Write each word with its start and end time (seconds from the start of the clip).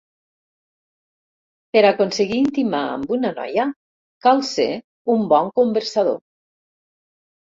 Per 1.77 1.81
aconseguir 1.89 2.39
intimar 2.45 2.79
amb 2.93 3.13
una 3.17 3.31
noia 3.39 3.65
cal 4.27 4.41
ser 4.47 4.67
un 5.17 5.27
bon 5.35 5.51
conversador. 5.61 6.17